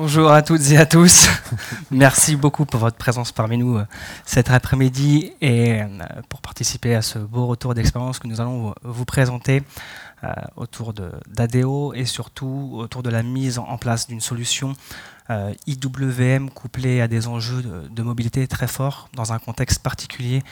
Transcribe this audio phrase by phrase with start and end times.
[0.00, 1.26] Bonjour à toutes et à tous.
[1.90, 3.84] Merci beaucoup pour votre présence parmi nous euh,
[4.24, 5.86] cet après-midi et euh,
[6.28, 9.64] pour participer à ce beau retour d'expérience que nous allons vous présenter
[10.22, 14.74] euh, autour d'ADO et surtout autour de la mise en place d'une solution
[15.66, 20.44] IWM couplée à des enjeux de, mobilité très forts dans un contexte particulier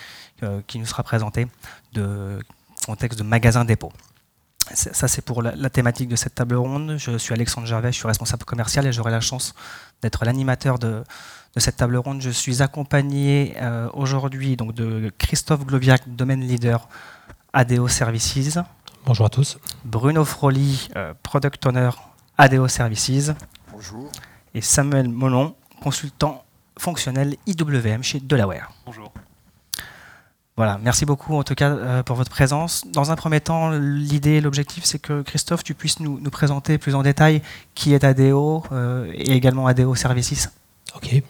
[0.67, 1.47] qui nous sera présenté,
[1.93, 2.41] de
[2.85, 3.93] contexte de magasin dépôt.
[4.75, 6.97] Ça, c'est pour la, thématique de cette table ronde.
[6.99, 9.55] Je suis Alexandre Gervais, je suis responsable commercial et j'aurai la chance
[10.03, 11.05] d'être l'animateur de,
[11.57, 12.21] cette table ronde.
[12.21, 16.89] Je suis accompagné euh, aujourd'hui donc de Christophe Globiac, domaine leader
[17.53, 18.59] ADO Services.
[19.07, 19.59] Bonjour à tous.
[19.85, 21.91] Bruno Froli, euh, product owner
[22.37, 23.33] ADO Services.
[23.73, 24.11] Bonjour.
[24.53, 26.45] Et Samuel Molon, consultant
[26.77, 28.73] fonctionnel IWM chez Delaware.
[28.85, 29.13] Bonjour.
[30.57, 32.85] Voilà, merci beaucoup en tout cas euh, pour votre présence.
[32.91, 37.03] Dans un premier temps, l'idée, l'objectif, c'est que Christophe, tu puisses nous, présenter plus en
[37.03, 37.43] détail
[37.75, 40.51] qui est ADO euh, et également ADO Services.
[40.95, 41.23] Ok,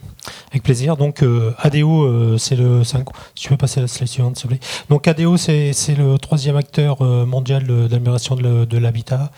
[0.50, 0.96] avec plaisir.
[0.96, 2.84] Donc euh, ADO, c'est le.
[2.84, 2.94] Si
[3.34, 4.60] tu peux passer la slide suivante, s'il te plaît.
[4.90, 9.32] Donc ADO, c'est le troisième acteur mondial d'amélioration de l'habitat,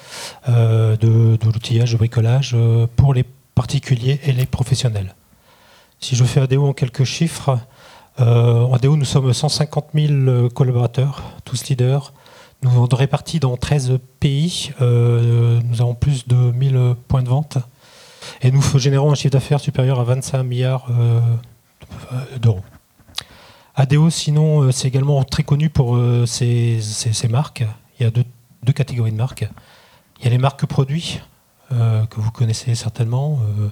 [0.47, 2.55] de l'outillage, de bricolage
[2.97, 5.15] pour les particuliers et les professionnels.
[6.01, 7.59] Si je fais ADO en quelques chiffres,
[8.21, 12.13] euh, ADO, nous sommes 150 000 euh, collaborateurs, tous leaders.
[12.63, 14.73] Nous sommes répartis dans 13 pays.
[14.81, 17.59] Euh, nous avons plus de 1000 points de vente.
[18.43, 20.89] Et nous générons un chiffre d'affaires supérieur à 25 milliards
[22.41, 22.63] d'euros.
[23.77, 25.97] ADO, sinon, c'est également très connu pour
[26.27, 26.81] ses,
[27.31, 27.65] marques.
[27.99, 28.25] Il y a deux,
[28.65, 29.49] deux, catégories de marques.
[30.19, 31.21] Il y a les marques produits,
[31.71, 33.69] euh, que vous connaissez certainement, euh,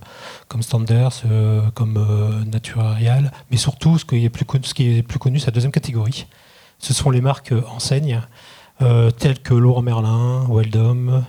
[0.48, 5.72] comme Standards, euh, comme Naturarial, mais surtout ce qui est plus connu, ce qui deuxième
[5.72, 6.27] catégorie.
[6.78, 8.20] Ce sont les marques enseignes
[9.19, 11.24] telles que Laurent Merlin, Weldom,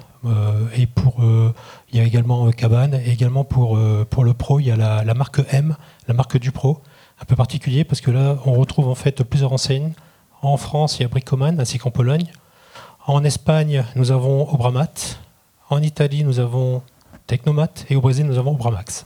[0.75, 3.79] et pour il y a également Cabane, et également pour,
[4.09, 5.77] pour le pro, il y a la, la, marque M,
[6.09, 6.81] la marque du pro,
[7.21, 9.93] un peu particulier parce que là on retrouve en fait plusieurs enseignes.
[10.41, 12.27] En France, il y a Bricoman ainsi qu'en Pologne.
[13.05, 15.17] En Espagne, nous avons Obramat,
[15.69, 16.81] en Italie, nous avons
[17.25, 19.05] Technomat et au Brésil, nous avons Bramax.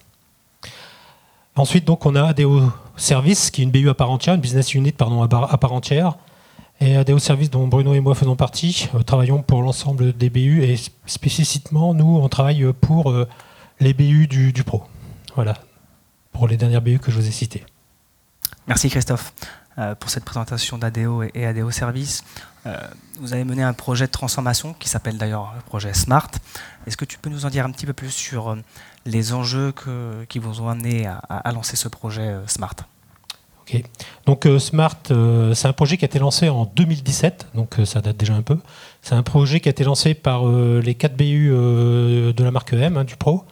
[1.55, 4.73] Ensuite, donc, on a ADO Service, qui est une BU à part entière, une business
[4.73, 6.17] unit pardon, à part entière.
[6.79, 10.63] Et ADO Service, dont Bruno et moi faisons partie, euh, travaillons pour l'ensemble des BU
[10.63, 13.27] et spécifiquement, nous, on travaille pour euh,
[13.79, 14.83] les BU du, du, Pro.
[15.35, 15.57] Voilà,
[16.31, 17.63] pour les dernières BU que je vous ai citées.
[18.67, 19.33] Merci Christophe.
[19.77, 22.25] Euh, pour cette présentation d'ADO et ADO Service.
[22.65, 22.77] Euh,
[23.21, 26.29] vous avez mené un projet de transformation qui s'appelle d'ailleurs le projet SMART.
[26.85, 28.57] Est-ce que tu peux nous en dire un petit peu plus sur euh,
[29.05, 29.73] les enjeux
[30.27, 32.75] qui vous ont amené à, lancer ce projet SMART?
[33.61, 33.81] Ok.
[34.25, 38.35] Donc Smart, c'est un projet qui a été lancé en 2017, donc ça date déjà
[38.35, 38.59] un peu.
[39.01, 42.97] C'est un projet qui a été lancé par les 4 BU de la marque M,
[42.97, 43.45] hein, du Pro,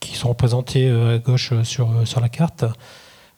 [0.00, 2.64] qui sont représentés à gauche sur la carte.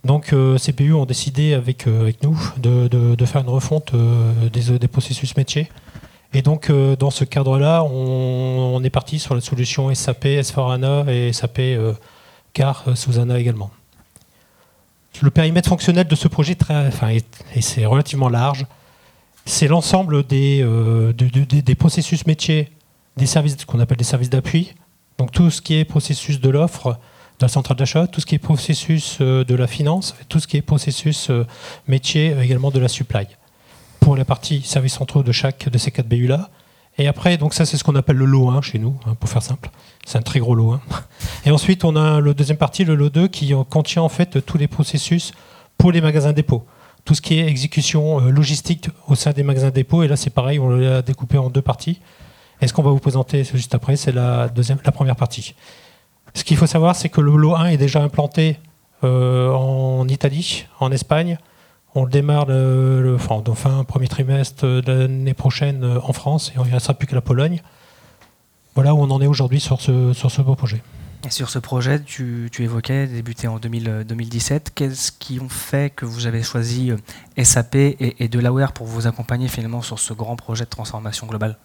[0.08, 4.88] Donc euh, CPU ont décidé avec, euh, avec nous de, faire une refonte euh, des,
[4.88, 5.68] processus métiers.
[6.32, 11.32] Et donc dans ce cadre-là, on, est parti sur la solution SAP, s 4 et
[11.32, 11.60] SAP
[12.54, 13.70] CAR sous ANA également.
[15.20, 16.56] Le périmètre fonctionnel de ce projet
[17.54, 18.66] et c'est relativement large.
[19.44, 20.62] C'est l'ensemble des,
[21.14, 22.70] des, processus métiers,
[23.16, 24.74] des services qu'on appelle des services d'appui.
[25.18, 26.96] Donc tout ce qui est processus de l'offre, de
[27.40, 30.56] la centrale d'achat, tout ce qui est processus euh, de la finance, tout ce qui
[30.56, 31.46] est processus euh,
[31.86, 33.26] métier euh, également de la supply.
[34.00, 36.50] Pour la partie services centraux de chaque de ces quatre BU-là.
[36.98, 39.28] Et après, donc ça c'est ce qu'on appelle le lot 1 chez nous, hein, pour
[39.28, 39.70] faire simple.
[40.04, 40.80] C'est un très gros lot 1.
[41.46, 44.58] Et ensuite, on a le deuxième partie, le lot 2, qui contient en fait tous
[44.58, 45.32] les processus
[45.76, 46.66] pour les magasins dépôts.
[47.04, 50.02] Tout ce qui est exécution logistique au sein des magasins dépôts.
[50.02, 52.00] Et là, c'est pareil, on l'a découpé en deux parties.
[52.60, 55.54] Et ce qu'on va vous présenter juste après, c'est la, deuxième, la première partie.
[56.34, 58.58] Ce qu'il faut savoir, c'est que le lot 1 est déjà implanté
[59.04, 61.38] euh, en Italie, en Espagne.
[61.94, 66.64] On le démarre le, fin premier trimestre de l'année prochaine euh, en France et on
[66.64, 67.62] ne restera plus que la Pologne.
[68.74, 70.82] Voilà où on en est aujourd'hui sur ce, sur ce beau projet.
[71.26, 74.72] Et sur ce projet, tu, évoquais débuté en 2017.
[74.74, 79.48] Qu'est-ce qui ont fait que vous avez choisi euh, SAP et Delaware pour vous accompagner
[79.48, 81.56] finalement sur ce grand projet de transformation globale?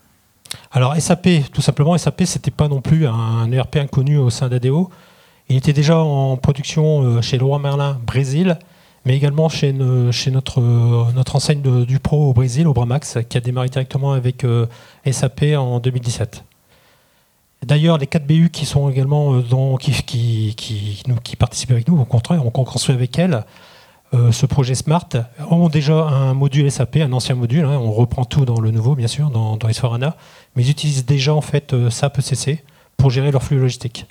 [0.71, 4.89] Alors SAP, tout simplement, SAP, c'était pas non plus un ERP inconnu au sein d'ADO.
[5.49, 8.57] Il était déjà en production euh, chez Leroy Merlin Brésil,
[9.05, 13.69] mais également chez, notre, euh, notre enseigne du Pro au Brésil, au qui a démarré
[13.69, 14.67] directement avec euh,
[15.09, 16.43] SAP en 2017.
[17.63, 19.41] D'ailleurs, les 4 BU qui sont également
[19.77, 23.45] qui, qui, participent avec nous, au contraire, on construit avec elles.
[24.13, 25.09] Euh, ce projet Smart
[25.49, 27.65] ont déjà un module SAP, un ancien module.
[27.65, 29.81] Hein, on reprend tout dans le nouveau, bien sûr, dans, dans s
[30.55, 32.63] mais ils utilisent déjà en fait euh, SAP ECC
[32.95, 34.05] pour gérer leur flux logistique.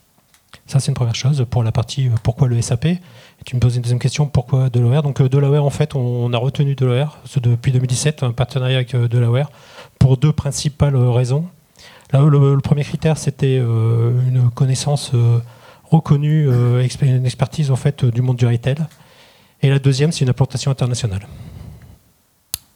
[0.67, 2.87] Ça, c'est une première chose pour la partie pourquoi le SAP.
[2.87, 2.99] Et
[3.45, 5.03] tu me poses une deuxième question, pourquoi Delaware?
[5.03, 9.51] Donc Delaware, en fait, on, a retenu Delaware depuis 2017, un partenariat avec Delaware,
[9.99, 11.47] pour deux principales raisons.
[12.13, 15.13] Là, le, premier critère, c'était une connaissance
[15.91, 18.77] reconnue, une expertise en fait du monde du retail.
[19.63, 21.27] Et la deuxième, c'est une implantation internationale.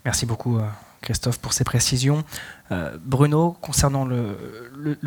[0.05, 0.59] Merci beaucoup,
[1.01, 2.25] Christophe, pour ces précisions.
[2.71, 4.37] Euh, Bruno, concernant le,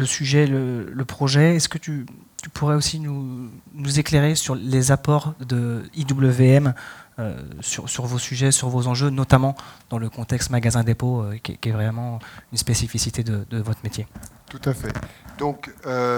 [0.06, 2.06] sujet, le, projet, est-ce que tu,
[2.54, 3.50] pourrais aussi nous,
[3.98, 6.74] éclairer sur les apports de IWM
[7.20, 9.56] euh, sur, vos sujets, sur vos enjeux, notamment
[9.90, 12.20] dans le contexte magasin-dépôt, euh, qui, est vraiment
[12.52, 14.08] une spécificité de, votre métier
[14.50, 14.94] Tout à fait.
[15.38, 15.72] Donc,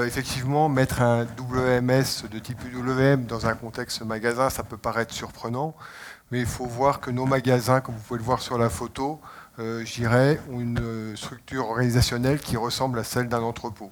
[0.05, 5.75] effectivement, mettre un WMS de type IWM dans un contexte magasin, ça peut paraître surprenant,
[6.31, 9.19] mais il faut voir que nos magasins, comme vous pouvez le voir sur la photo,
[9.59, 13.91] euh, j'irais, ont une euh, structure organisationnelle qui ressemble à celle d'un entrepôt.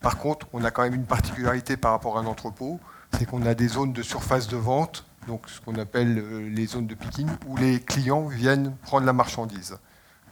[0.00, 2.78] Par contre, on a quand même une particularité par rapport à un entrepôt,
[3.16, 6.66] c'est qu'on a des zones de surface de vente, donc ce qu'on appelle euh, les
[6.66, 9.78] zones de picking, où les clients viennent prendre la marchandise.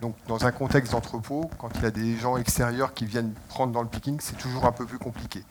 [0.00, 3.73] Donc dans un contexte d'entrepôt, quand il y a des gens extérieurs qui viennent prendre
[3.73, 5.43] dans le picking, c'est toujours un peu plus compliqué.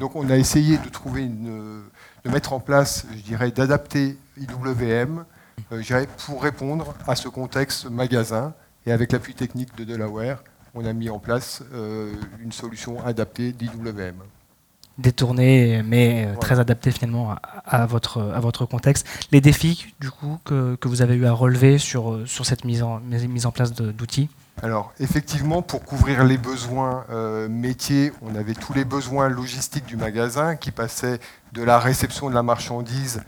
[0.00, 1.84] Donc on a essayé de trouver une,
[2.24, 5.24] de mettre en place, je dirais, d'adapter IWM,
[6.26, 8.54] pour répondre à ce contexte magasin
[8.86, 10.42] et avec l'appui technique de Delaware,
[10.74, 14.16] on a mis en place euh, une solution adaptée d'IWM.
[14.98, 17.34] Détournée, mais euh, très adaptée finalement
[17.66, 19.06] à, votre, à votre contexte.
[19.32, 22.64] Les défis du coup que, que, vous avez eu à relever sur, euh, sur cette
[22.64, 24.28] mise en, mise en place d'outils?
[24.62, 27.04] Alors effectivement, pour couvrir les besoins
[27.48, 31.18] métiers, on avait tous les besoins logistiques du magasin qui passaient
[31.52, 33.20] de la réception de la marchandise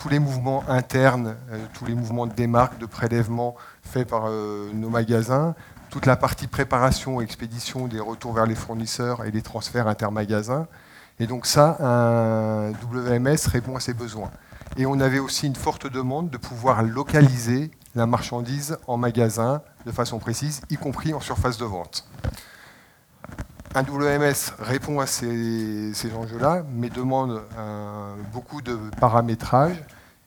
[0.00, 4.70] tous les mouvements internes, euh, tous les mouvements de démarque, de prélèvement faits par euh,
[4.72, 5.54] nos magasins,
[5.90, 10.66] toute la partie préparation, expédition des retours vers les fournisseurs et les transferts intermagasins.
[11.20, 14.30] Et donc ça, un WMS répond à ces besoins.
[14.78, 19.92] Et on avait aussi une forte demande de pouvoir localiser la marchandise en magasin de
[19.92, 22.08] façon précise, y compris en surface de vente.
[23.74, 27.42] Un WMS répond à ces, enjeux-là, mais demande
[28.32, 29.76] beaucoup de paramétrage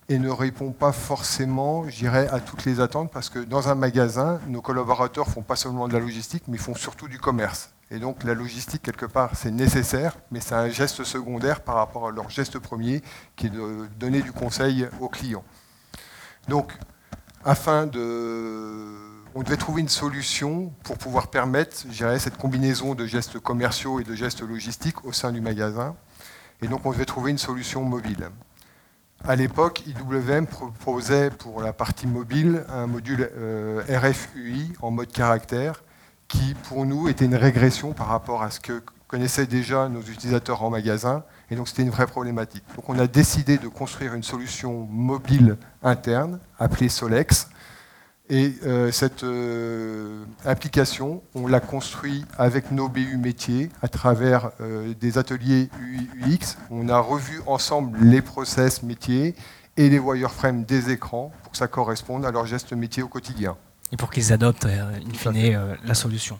[0.10, 4.40] et ne répond pas forcément, je à toutes les attentes, parce que dans un magasin,
[4.48, 7.72] nos collaborateurs font pas seulement de la logistique, mais font surtout du commerce.
[7.94, 12.08] Et donc la logistique, quelque part, c'est nécessaire, mais c'est un geste secondaire par rapport
[12.08, 13.04] à leur geste premier,
[13.36, 15.44] qui est de donner du conseil aux clients.
[16.48, 16.74] Donc,
[17.46, 21.86] afin de on devait trouver une solution pour pouvoir permettre,
[22.20, 25.96] cette combinaison de gestes commerciaux et de gestes logistiques au sein du magasin.
[26.62, 28.30] Et donc, on devait trouver une solution mobile.
[29.24, 35.84] À l'époque, IWM proposait pour la partie mobile un module euh, RFUI en mode caractère
[36.34, 40.64] qui, pour nous, était une régression par rapport à ce que connaissaient déjà nos utilisateurs
[40.64, 41.24] en magasin.
[41.52, 42.64] Et donc, c'était une vraie problématique.
[42.76, 47.48] Donc, on a décidé de construire une solution mobile interne appelée Solex
[48.30, 54.94] et euh, cette euh, application, on l'a construit avec nos BU métiers à travers euh,
[55.00, 55.70] des ateliers
[56.26, 56.58] UX.
[56.72, 59.36] On a revu ensemble les process métiers
[59.76, 63.58] et les wireframes des écrans pour que ça corresponde à leurs gestes métiers au quotidien.
[63.94, 66.38] Et pour qu'ils adoptent, in fine, la solution.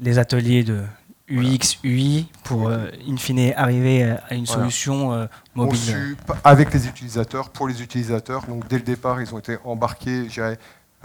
[0.00, 0.82] les ateliers de,
[1.28, 5.78] UX, UI, pour euh, in fine arriver à une solution euh, mobile.
[5.80, 8.46] Conçu avec les utilisateurs, pour les utilisateurs.
[8.46, 10.28] Donc dès le départ, ils ont été embarqués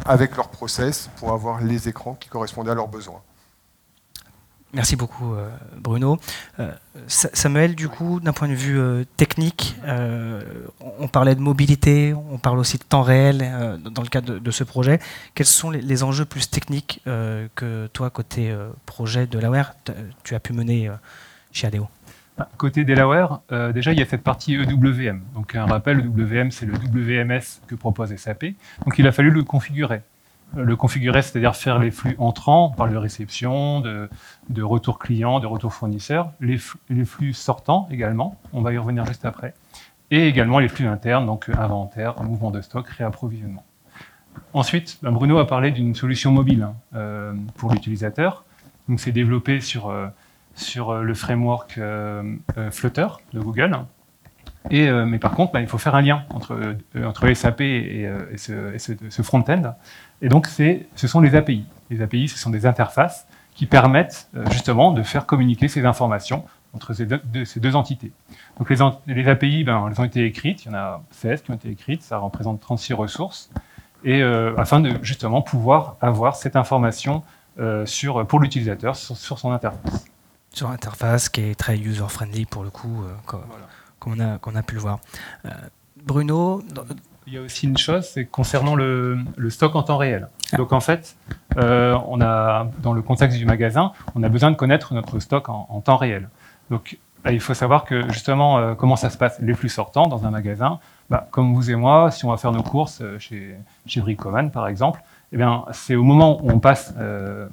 [0.06, 3.22] avec leur process pour avoir les écrans qui correspondaient à leurs besoins.
[4.74, 6.18] Merci beaucoup euh, Bruno.
[6.60, 6.72] Euh,
[7.08, 9.76] Samuel, du coup, d'un point de vue euh, technique,
[11.00, 14.64] on parlait de mobilité, on parle aussi de temps réel dans le cadre de, ce
[14.64, 15.00] projet.
[15.36, 19.74] Quels sont les, enjeux plus techniques que toi, côté projet de Delaware,
[20.24, 20.90] tu as pu mener
[21.52, 21.88] chez ADO
[22.38, 23.42] ah, Côté Delaware,
[23.74, 25.22] déjà il y a cette partie EWM.
[25.34, 28.46] Donc un rappel, EWM c'est le WMS que propose SAP.
[28.86, 30.02] Donc il a fallu le configurer
[30.56, 34.10] le configurer, c'est-à-dire faire les flux entrants, par de réception, de,
[34.50, 39.26] de, retour client, de retour fournisseur, les, flux sortants également, on va y revenir juste
[39.26, 39.54] après,
[40.10, 43.64] et également les flux internes, donc inventaire, mouvement de stock, réapprovisionnement.
[44.54, 48.44] Ensuite, ben, Bruno a parlé d'une solution mobile hein, euh, pour l'utilisateur.
[48.88, 50.08] Donc c'est développé sur, euh,
[50.56, 51.80] sur euh, le framework
[52.72, 53.78] Flutter de Google.
[54.70, 58.38] Et, mais par contre, ben, il faut faire un lien entre, entre SAP et, et
[58.38, 59.74] ce, ce, ce front-end.
[60.22, 61.66] Et donc, ce sont les API.
[61.90, 66.46] Les API, ce sont des interfaces qui permettent euh, justement de faire communiquer ces informations
[66.74, 68.14] entre ces deux, entités.
[68.58, 71.56] Donc les, API, ben, elles ont été écrites, il y en a 16 qui ont
[71.56, 73.50] été écrites, ça représente 36 ressources,
[74.06, 77.24] et euh, afin de justement pouvoir avoir cette information
[77.60, 80.06] euh, sur, pour l'utilisateur sur, son interface.
[80.54, 83.44] Sur l'interface qui est très user-friendly pour le coup, comme,
[84.20, 85.00] a, qu'on a pu le voir.
[86.04, 86.64] Bruno
[87.28, 90.28] il y a aussi une chose, c'est concernant le, stock en temps réel.
[90.52, 90.58] Ah.
[90.58, 91.16] Donc en fait,
[91.56, 95.68] on a, dans le contexte du magasin, on a besoin de connaître notre stock en,
[95.70, 96.30] en temps réel.
[96.72, 100.08] Donc bah, il faut savoir que justement, euh, comment ça se passe Les flux sortants
[100.08, 100.80] dans un magasin,
[101.10, 103.56] bah, comme vous et moi, si on va faire nos courses euh, chez,
[103.86, 107.48] chez Bricoman par exemple, eh bien, c'est au moment où on passe euh,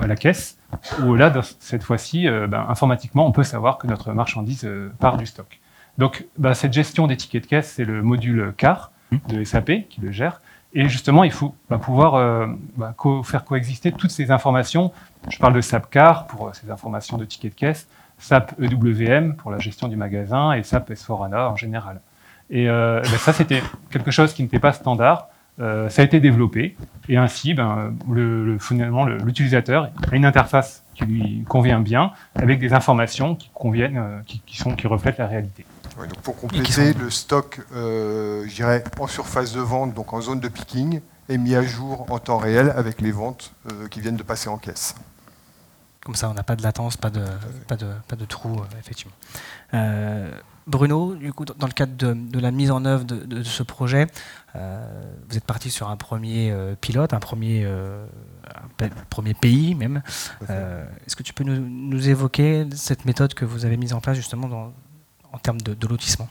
[0.00, 0.58] à la caisse,
[1.04, 5.58] où là, cette fois-ci, ben, informatiquement, on peut savoir que notre marchandise part du stock.
[5.98, 8.90] Donc, cette gestion des tickets de caisse, c'est le module CAR
[9.28, 10.40] de SAP qui le gère.
[10.72, 12.48] Et justement, il faut pouvoir
[13.24, 14.92] faire coexister toutes ces informations.
[15.28, 19.52] Je parle de SAP CAR pour ces informations de tickets de caisse, SAP EWM pour
[19.52, 22.00] la gestion du magasin et SAP s 4 en général.
[22.50, 25.28] Et euh, ben ça, c'était quelque chose qui n'était pas standard.
[25.60, 26.76] Euh, ça a été développé
[27.08, 32.72] et ainsi, ben, le, finalement, l'utilisateur a une interface qui lui convient bien, avec des
[32.72, 35.64] informations qui conviennent, euh, qui, sont, qui reflètent la réalité.
[35.96, 40.48] Donc pour compléter, le stock, je dirais, en surface de vente, donc en zone de
[40.48, 43.52] picking, est mis à jour en temps réel avec les ventes
[43.90, 44.94] qui viennent de passer en caisse.
[46.04, 47.24] Comme ça, on n'a pas de latence, pas de,
[47.66, 49.14] pas de, pas de trou, euh, effectivement.
[49.72, 50.30] Euh,
[50.66, 54.06] Bruno, du coup, dans le cadre de, la mise en œuvre de, ce projet,
[54.54, 54.86] euh,
[55.28, 57.66] vous êtes parti sur un premier pilote, un premier,
[59.10, 60.02] premier pays même.
[60.42, 64.48] Est-ce que tu peux nous, évoquer cette méthode que vous avez mise en place justement
[64.48, 64.72] dans,
[65.34, 66.28] en termes de, lotissement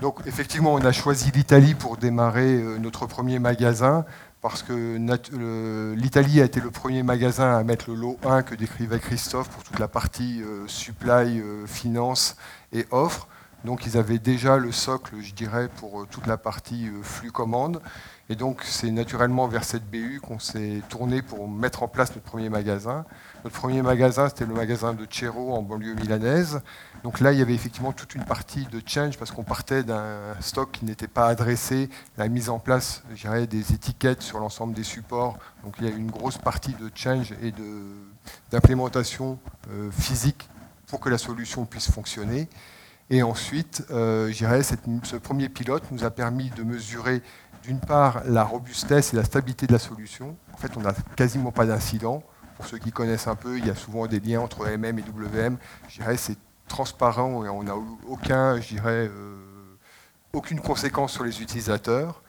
[0.00, 4.04] Donc effectivement, on a choisi l'Italie pour démarrer notre premier magasin
[4.48, 9.00] parce que l'Italie a été le premier magasin à mettre le lot 1 que décrivait
[9.00, 12.36] Christophe pour toute la partie euh, supply, euh, finance
[12.72, 13.26] et offre.
[13.66, 17.82] Donc ils avaient déjà le socle, je dirais, pour euh, toute la partie flux commande.
[18.28, 22.22] Et donc c'est naturellement vers cette BU qu'on s'est tourné pour mettre en place notre
[22.22, 23.04] premier magasin.
[23.42, 26.60] Notre premier magasin, c'était le magasin de Cero en banlieue milanaise.
[27.02, 30.34] Donc là, il y avait effectivement toute une partie de change parce qu'on partait d'un
[30.40, 33.02] stock qui n'était pas adressé, la mise en place,
[33.48, 35.38] des étiquettes sur l'ensemble des supports.
[35.64, 37.52] Donc il y a une grosse partie de change et
[38.52, 40.48] d'implémentation euh, physique
[40.86, 42.48] pour que la solution puisse fonctionner.
[43.08, 47.22] Et ensuite, euh, ce premier pilote nous a permis de mesurer
[47.62, 50.36] d'une part la robustesse et la stabilité de la solution.
[50.52, 52.22] En fait, on n'a quasiment pas d'incident.
[52.56, 55.02] Pour ceux qui connaissent un peu, il y a souvent des liens entre MM et
[55.02, 55.58] WM.
[55.88, 57.74] Je dirais c'est transparent et on n'a
[58.08, 59.36] aucun, je dirais, euh,
[60.32, 62.22] aucune conséquence sur les utilisateurs.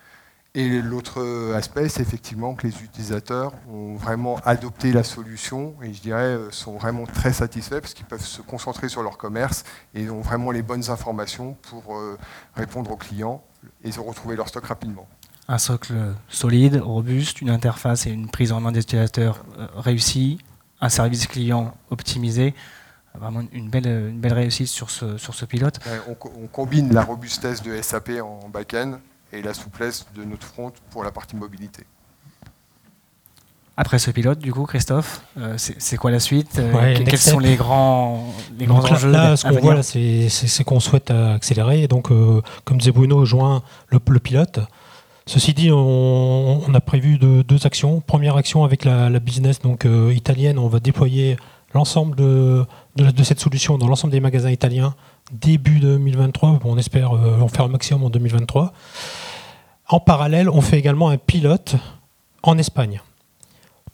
[0.58, 6.02] Et l'autre aspect, c'est effectivement que les utilisateurs ont vraiment adopté la solution et je
[6.02, 10.10] dirais euh, sont vraiment très satisfaits parce qu'ils peuvent se concentrer sur leur commerce et
[10.10, 12.18] ont vraiment les bonnes informations pour euh,
[12.56, 13.44] répondre aux clients
[13.84, 15.08] et se retrouver leur stock rapidement.
[15.48, 15.94] Un socle
[16.28, 19.46] solide, robuste, une interface et une prise en main des utilisateurs
[19.76, 20.40] réussie,
[20.82, 22.56] un service client optimisé
[23.14, 25.80] vraiment une belle, une belle réussite sur ce, sur ce pilote.
[26.08, 29.00] On, combine la robustesse de SAP en back-end
[29.34, 31.84] et la souplesse de notre front pour la partie mobilité.
[33.80, 36.58] Après ce pilote, du coup, Christophe, euh, c'est quoi la suite?
[36.58, 41.12] Euh, Quels sont les grands, les grands enjeux Là, ce qu'on voit, c'est qu'on souhaite
[41.12, 41.84] accélérer.
[41.84, 44.60] Et donc, euh, comme disait Bruno, joint le, le pilote.
[45.28, 48.02] Ceci dit, on, a prévu deux actions.
[48.02, 51.38] Première action avec la, la business donc italienne, on va déployer
[51.74, 52.66] l'ensemble de,
[52.96, 54.96] de, cette solution dans l'ensemble des magasins italiens
[55.32, 56.60] début 2023.
[56.64, 58.74] On espère euh, en faire un maximum en 2023.
[59.90, 61.76] En parallèle, on fait également un pilote
[62.44, 63.02] en Espagne.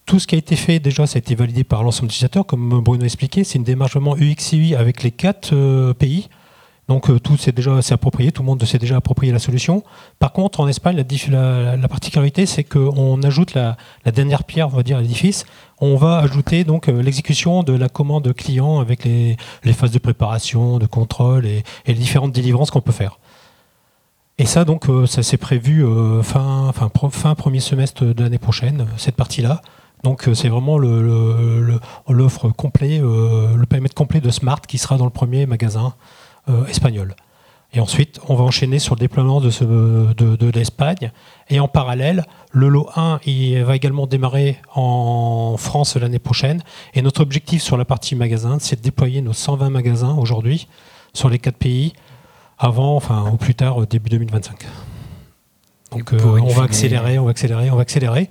[0.06, 2.46] Tout ce qui a été fait, déjà, ça a été validé par l'ensemble des utilisateurs,
[2.46, 3.44] comme Bruno a expliqué.
[3.44, 6.30] C'est une démarche vraiment UX-UI avec les quatre euh, pays.
[6.90, 9.84] Donc euh, tout s'est déjà approprié, tout le monde s'est déjà approprié la solution.
[10.20, 13.78] Par contre, en Espagne, la, la, particularité, c'est qu'on ajoute la,
[14.14, 15.46] dernière pierre, on va dire, à l'édifice.
[15.80, 19.38] On va ajouter donc euh, l'exécution de la commande client avec les,
[19.74, 23.20] phases de préparation, de contrôle et, les différentes délivrances qu'on peut faire.
[24.38, 25.86] Et ça, donc, euh, ça s'est prévu
[26.24, 29.62] fin, fin, premier semestre de l'année prochaine, cette partie-là.
[30.04, 35.12] Donc c'est vraiment l'offre le, complet, le périmètre complet de Smart qui sera dans le
[35.12, 35.94] premier magasin
[36.50, 37.16] euh, espagnol.
[37.76, 41.12] Et ensuite, on va enchaîner sur le déploiement de, ce, de, l'Espagne.
[41.50, 46.62] Et en parallèle, le lot 1 il va également démarrer en France l'année prochaine.
[46.94, 50.68] Et notre objectif sur la partie magasin, c'est de déployer nos 120 magasins aujourd'hui
[51.14, 51.94] sur les quatre pays
[52.60, 54.66] avant, enfin au plus tard, début 2025.
[55.92, 58.30] Donc euh, on va accélérer, on va accélérer, on va accélérer.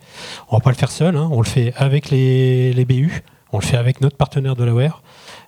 [0.50, 1.28] On va pas le faire seul, hein.
[1.30, 4.72] on le fait avec les, les, BU, on le fait avec notre partenaire de la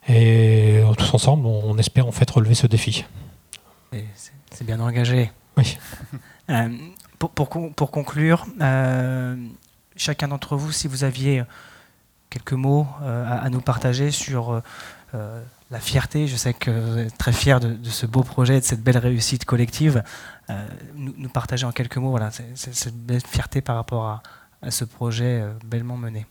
[0.09, 3.05] et tous ensemble, on espère en fait relever ce défi.
[4.51, 5.31] C'est bien engagé.
[5.57, 5.77] Oui.
[6.51, 6.69] Euh,
[7.19, 9.35] pour, pour, conclure, euh,
[9.97, 11.43] chacun d'entre vous, si vous aviez
[12.29, 14.61] quelques mots euh, à, nous partager sur
[15.15, 16.27] la fierté.
[16.27, 19.47] Je sais que vous êtes très fier de, ce beau projet, de cette belle réussite
[19.47, 20.03] collective.
[20.95, 24.23] nous, nous, partager en quelques mots voilà, cette belle fierté par rapport à,
[24.61, 26.27] à ce projet bellement mené.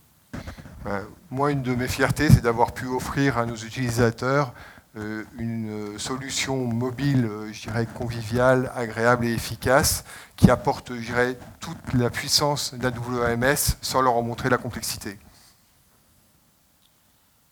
[1.30, 4.52] Moi, une de mes fiertés, c'est d'avoir pu offrir à nos utilisateurs
[4.96, 10.04] euh, une solution mobile, euh, je dirais, conviviale, agréable et efficace,
[10.36, 15.18] qui apporte, je dirais, toute la puissance d'un WMS sans leur en montrer la complexité.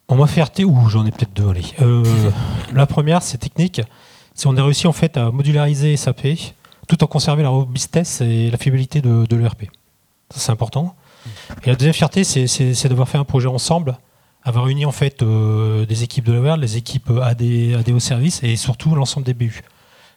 [0.07, 1.65] En ma fierté, ou j'en ai peut-être deux, allez.
[1.81, 2.31] Euh,
[2.73, 3.81] la première, c'est technique.
[4.35, 6.29] Si on a réussi en fait à modulariser SAP,
[6.87, 9.65] tout en conservant la robustesse et la fiabilité de, de l'ERP.
[10.31, 10.95] Ça, c'est important.
[11.65, 13.97] Et la deuxième fierté, c'est d'avoir fait un projet ensemble
[14.45, 18.01] avoir uni en fait euh, des équipes de la World, les équipes AD, AD au
[18.01, 19.63] service et surtout l'ensemble des BU.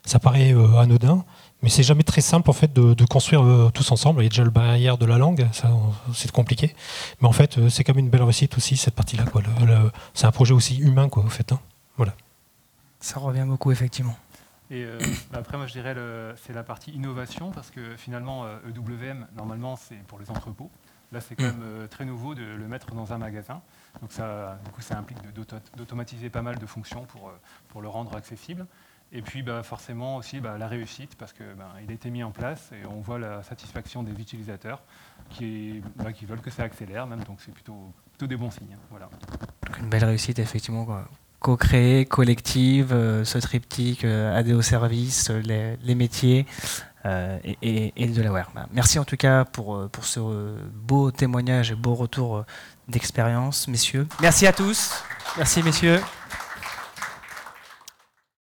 [0.05, 1.25] Ça paraît euh, anodin,
[1.61, 4.21] mais c'est jamais très simple en fait de, construire euh, tous ensemble.
[4.21, 5.47] Il y a déjà le barrière de la langue,
[6.13, 6.75] c'est compliqué,
[7.21, 9.25] mais en fait c'est quand même une belle réussite aussi cette partie-là.
[10.13, 11.51] C'est un projet aussi humain quoi, en fait.
[11.51, 11.59] Hein.
[11.97, 12.13] Voilà.
[12.99, 14.15] Ça revient beaucoup effectivement.
[14.71, 14.83] Et
[15.31, 15.95] bah, après, moi, je dirais
[16.43, 20.71] c'est la partie innovation parce que finalement, EWM, e normalement, c'est pour les entrepôts.
[21.15, 21.57] Là, c'est quand mm.
[21.57, 23.61] même très nouveau de le mettre dans un magasin.
[24.01, 25.17] Donc ça, du coup, ça implique
[25.77, 28.65] d'automatiser pas mal de fonctions pour, euh, pour le rendre accessible.
[29.13, 32.31] Et puis bah, forcément aussi bah, la réussite, parce qu'il bah, a été mis en
[32.31, 34.81] place et on voit la satisfaction des utilisateurs
[35.29, 35.81] qui,
[36.15, 38.73] qui veulent que ça accélère même, donc c'est plutôt, plutôt des bons signes.
[38.73, 39.09] Hein, voilà.
[39.79, 40.85] une belle réussite effectivement.
[41.39, 46.45] Co-créer, collective, euh, ce triptyque, euh, ADO service, les, les métiers,
[47.05, 48.31] et, et, de la
[48.73, 50.19] merci en tout cas pour, pour ce
[50.73, 52.43] beau témoignage et beau retour
[52.87, 54.07] d'expérience, messieurs.
[54.21, 55.03] Merci à tous.
[55.37, 55.99] Merci, messieurs.